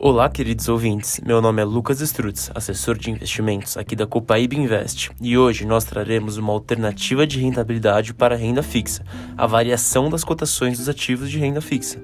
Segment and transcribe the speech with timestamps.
[0.00, 1.20] Olá, queridos ouvintes.
[1.26, 5.82] Meu nome é Lucas Strutz, assessor de investimentos aqui da Copaíba Invest, e hoje nós
[5.82, 9.04] traremos uma alternativa de rentabilidade para a renda fixa,
[9.36, 12.00] a variação das cotações dos ativos de renda fixa.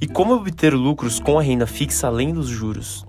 [0.00, 3.06] E como obter lucros com a renda fixa além dos juros?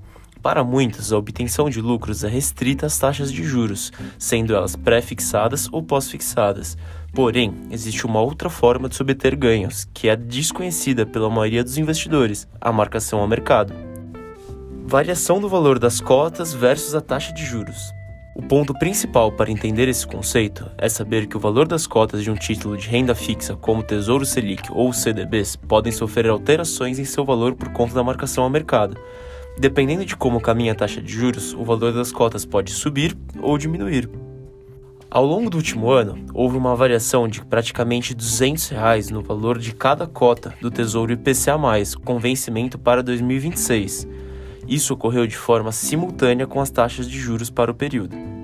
[0.47, 5.67] Para muitos, a obtenção de lucros é restrita às taxas de juros, sendo elas pré-fixadas
[5.73, 6.77] ou pós-fixadas.
[7.13, 11.77] Porém, existe uma outra forma de se obter ganhos, que é desconhecida pela maioria dos
[11.77, 13.73] investidores: a marcação ao mercado.
[14.85, 17.91] Variação do valor das cotas versus a taxa de juros.
[18.33, 22.31] O ponto principal para entender esse conceito é saber que o valor das cotas de
[22.31, 27.25] um título de renda fixa, como Tesouro Selic ou CDBs, podem sofrer alterações em seu
[27.25, 28.97] valor por conta da marcação ao mercado.
[29.59, 33.57] Dependendo de como caminha a taxa de juros, o valor das cotas pode subir ou
[33.57, 34.07] diminuir.
[35.09, 39.73] Ao longo do último ano, houve uma variação de praticamente 200 reais no valor de
[39.73, 41.57] cada cota do Tesouro IPCA+,
[42.05, 44.07] com vencimento para 2026.
[44.67, 48.36] Isso ocorreu de forma simultânea com as taxas de juros para o período.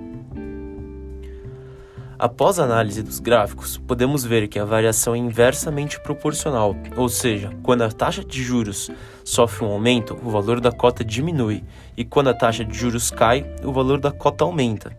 [2.24, 7.52] Após a análise dos gráficos, podemos ver que a variação é inversamente proporcional, ou seja,
[7.62, 8.90] quando a taxa de juros
[9.26, 11.66] sofre um aumento, o valor da cota diminui,
[11.98, 14.98] e quando a taxa de juros cai, o valor da cota aumenta.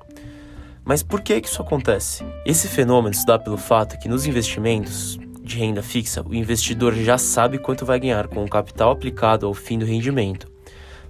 [0.85, 2.23] Mas por que isso acontece?
[2.45, 7.17] Esse fenômeno se dá pelo fato que nos investimentos de renda fixa, o investidor já
[7.17, 10.54] sabe quanto vai ganhar com o capital aplicado ao fim do rendimento.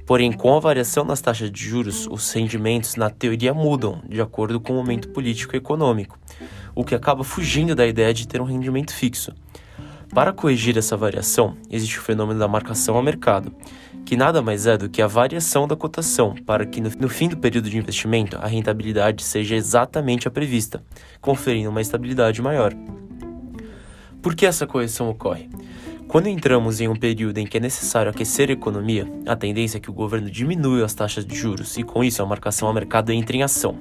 [0.07, 4.61] Porém, com a variação nas taxas de juros, os rendimentos na teoria mudam de acordo
[4.61, 6.19] com o momento político e econômico,
[6.75, 9.33] o que acaba fugindo da ideia de ter um rendimento fixo.
[10.13, 13.55] Para corrigir essa variação, existe o fenômeno da marcação ao mercado,
[14.05, 17.39] que nada mais é do que a variação da cotação para que no fim do
[17.39, 20.85] período de investimento a rentabilidade seja exatamente a prevista,
[21.21, 22.75] conferindo uma estabilidade maior.
[24.21, 25.49] Por que essa correção ocorre?
[26.09, 29.81] Quando entramos em um período em que é necessário aquecer a economia, a tendência é
[29.81, 33.11] que o governo diminua as taxas de juros e, com isso, a marcação ao mercado
[33.11, 33.79] entre em ação.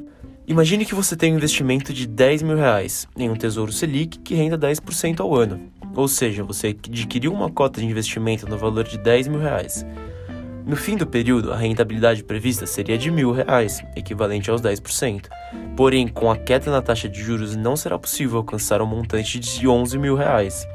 [0.47, 4.33] Imagine que você tem um investimento de 10 mil reais em um tesouro Selic que
[4.33, 5.71] renda 10% ao ano.
[5.95, 9.85] Ou seja, você adquiriu uma cota de investimento no valor de 10 mil reais.
[10.65, 15.27] No fim do período, a rentabilidade prevista seria de mil reais, equivalente aos 10%.
[15.75, 19.67] Porém, com a queda na taxa de juros, não será possível alcançar um montante de
[19.67, 20.65] 11 mil reais.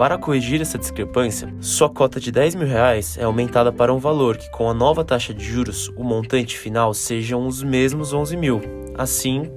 [0.00, 4.38] Para corrigir essa discrepância, sua cota de 10 mil reais é aumentada para um valor
[4.38, 8.62] que, com a nova taxa de juros, o montante final sejam os mesmos 11 mil.
[8.96, 9.50] Assim,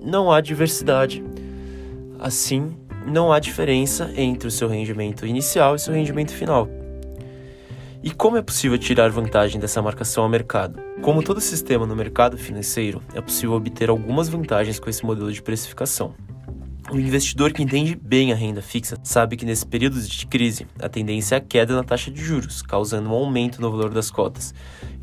[0.00, 1.22] não há diversidade.
[2.18, 2.74] Assim,
[3.06, 6.66] não há diferença entre o seu rendimento inicial e seu rendimento final.
[8.02, 10.80] E como é possível tirar vantagem dessa marcação ao mercado?
[11.02, 15.42] Como todo sistema no mercado financeiro, é possível obter algumas vantagens com esse modelo de
[15.42, 16.14] precificação.
[16.92, 20.88] O investidor que entende bem a renda fixa sabe que nesse período de crise a
[20.88, 24.52] tendência é a queda na taxa de juros, causando um aumento no valor das cotas.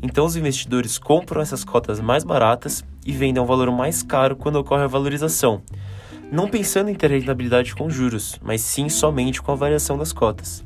[0.02, 4.36] Então os investidores compram essas cotas mais baratas e vendem a um valor mais caro
[4.36, 5.62] quando ocorre a valorização,
[6.30, 10.62] não pensando em ter rentabilidade com juros, mas sim somente com a variação das cotas.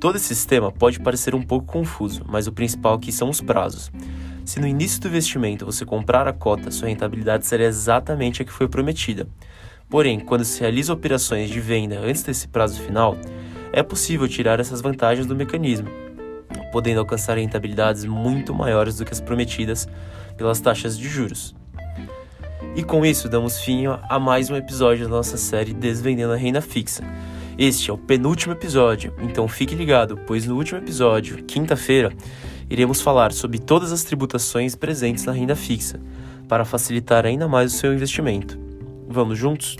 [0.00, 3.92] Todo esse sistema pode parecer um pouco confuso, mas o principal aqui são os prazos.
[4.46, 8.50] Se no início do investimento você comprar a cota, sua rentabilidade será exatamente a que
[8.50, 9.28] foi prometida.
[9.90, 13.18] Porém, quando se realiza operações de venda antes desse prazo final,
[13.72, 15.88] é possível tirar essas vantagens do mecanismo,
[16.70, 19.88] podendo alcançar rentabilidades muito maiores do que as prometidas
[20.36, 21.56] pelas taxas de juros.
[22.76, 26.60] E com isso, damos fim a mais um episódio da nossa série Desvendando a Renda
[26.60, 27.02] Fixa.
[27.58, 32.12] Este é o penúltimo episódio, então fique ligado, pois no último episódio, quinta-feira,
[32.70, 36.00] iremos falar sobre todas as tributações presentes na renda fixa,
[36.48, 38.69] para facilitar ainda mais o seu investimento.
[39.12, 39.76] Vamos juntos?